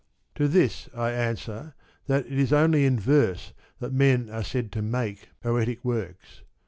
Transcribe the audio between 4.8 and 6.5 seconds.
* make' poetic works.